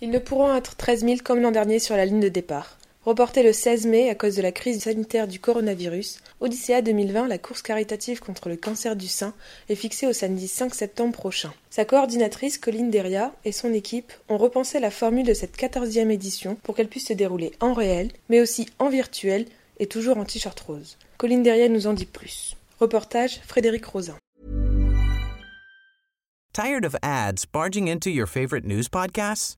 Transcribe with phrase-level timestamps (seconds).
[0.00, 2.78] Ils ne pourront être 13 000 comme l'an dernier sur la ligne de départ.
[3.04, 7.38] Reporté le 16 mai à cause de la crise sanitaire du coronavirus, Odyssea 2020, la
[7.38, 9.32] course caritative contre le cancer du sein,
[9.68, 11.52] est fixée au samedi 5 septembre prochain.
[11.70, 16.56] Sa coordinatrice, Colline Deria, et son équipe ont repensé la formule de cette 14e édition
[16.62, 19.46] pour qu'elle puisse se dérouler en réel, mais aussi en virtuel
[19.80, 20.96] et toujours en t-shirt rose.
[21.16, 22.56] Colline Deria nous en dit plus.
[22.78, 24.16] Reportage Frédéric Rosin.
[26.52, 29.57] Tired of ads barging into your favorite news podcasts?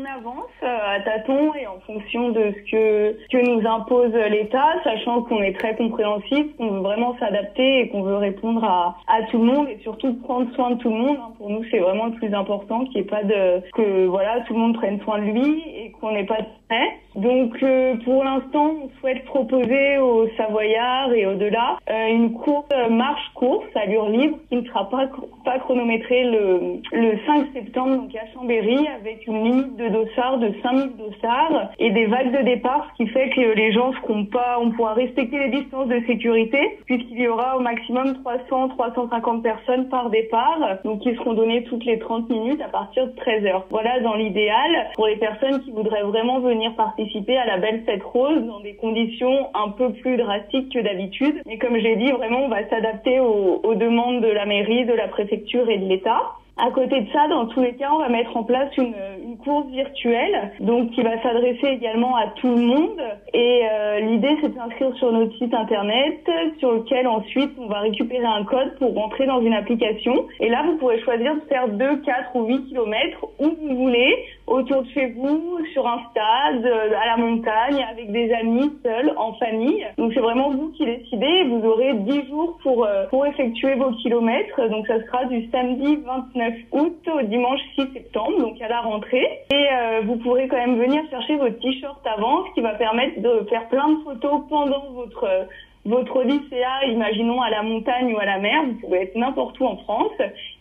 [0.00, 4.74] on avance euh, à tâtons et en fonction de ce que, que nous impose l'État,
[4.84, 9.22] sachant qu'on est très compréhensif, qu'on veut vraiment s'adapter et qu'on veut répondre à, à
[9.30, 11.16] tout le monde et surtout prendre soin de tout le monde.
[11.20, 11.32] hein.
[11.38, 14.54] Pour nous, c'est vraiment le plus important, qu'il n'y ait pas de que voilà tout
[14.54, 16.38] le monde prenne soin de lui et qu'on n'ait pas
[17.16, 22.88] Donc, euh, pour l'instant, on souhaite proposer aux Savoyards et au-delà euh, une course euh,
[22.88, 25.08] marche-course à allure libre qui ne sera pas
[25.44, 30.52] pas chronométrée le, le 5 septembre donc à Chambéry avec une limite de dossard de
[30.62, 34.58] 5000 dossards et des vagues de départ, ce qui fait que les gens seront pas,
[34.60, 38.18] on pourra respecter les distances de sécurité puisqu'il y aura au maximum
[38.50, 43.12] 300-350 personnes par départ, donc qui seront données toutes les 30 minutes à partir de
[43.12, 43.66] 13 heures.
[43.70, 48.02] Voilà dans l'idéal pour les personnes qui voudraient vraiment venir participer à la belle fête
[48.02, 51.42] rose dans des conditions un peu plus drastiques que d'habitude.
[51.48, 55.08] Et comme j'ai dit, vraiment, on va s'adapter aux demandes de la mairie, de la
[55.08, 56.20] préfecture et de l'État.
[56.62, 58.94] À côté de ça, dans tous les cas, on va mettre en place une,
[59.24, 63.00] une course virtuelle, donc qui va s'adresser également à tout le monde.
[63.32, 67.80] Et euh, l'idée, c'est de s'inscrire sur notre site internet, sur lequel ensuite on va
[67.80, 70.26] récupérer un code pour rentrer dans une application.
[70.40, 74.16] Et là, vous pourrez choisir de faire 2, 4 ou 8 kilomètres où vous voulez,
[74.46, 79.14] autour de chez vous, sur un stade, euh, à la montagne, avec des amis, seuls,
[79.16, 79.86] en famille.
[79.96, 81.44] Donc c'est vraiment vous qui décidez.
[81.44, 84.68] Vous aurez 10 jours pour euh, pour effectuer vos kilomètres.
[84.68, 89.40] Donc ça sera du samedi 29 août au dimanche 6 septembre, donc à la rentrée.
[89.52, 93.20] Et euh, vous pourrez quand même venir chercher votre t-shirt avant, ce qui va permettre
[93.20, 95.44] de faire plein de photos pendant votre euh,
[95.86, 96.24] votre
[96.88, 100.12] imaginons à la montagne ou à la mer, vous pouvez être n'importe où en France,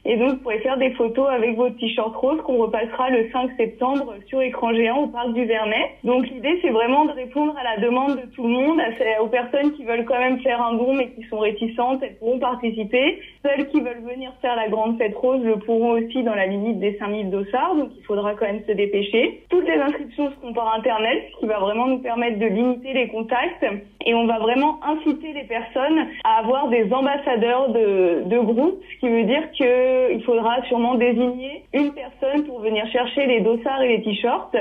[0.09, 3.51] et donc vous pourrez faire des photos avec votre t-shirt rose qu'on repassera le 5
[3.57, 5.91] septembre sur écran géant au parc du Vernet.
[6.03, 8.81] Donc l'idée c'est vraiment de répondre à la demande de tout le monde,
[9.21, 12.39] aux personnes qui veulent quand même faire un don mais qui sont réticentes, elles pourront
[12.39, 13.19] participer.
[13.45, 16.79] Celles qui veulent venir faire la grande fête rose le pourront aussi dans la limite
[16.79, 19.43] des 5000 dossards, donc il faudra quand même se dépêcher.
[19.49, 23.09] Toutes les inscriptions seront par internet, ce qui va vraiment nous permettre de limiter les
[23.09, 23.63] contacts
[24.05, 26.07] et on va vraiment inciter les personnes
[26.39, 31.93] avoir des ambassadeurs de, de groupe, ce qui veut dire qu'il faudra sûrement désigner une
[31.93, 34.55] personne pour venir chercher les dossards et les t-shirts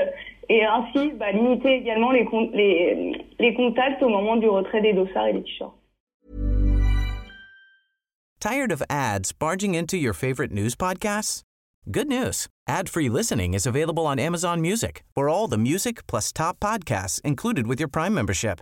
[0.49, 4.93] et ainsi bah, limiter également les, con- les, les contacts au moment du retrait des
[4.93, 5.73] dossards et des t-shirts.
[8.39, 11.43] Tired of ads barging into your favorite news podcasts?
[11.91, 12.47] Good news.
[12.67, 17.67] Ad-free listening is available on Amazon Music for all the music plus top podcasts included
[17.67, 18.61] with your Prime membership.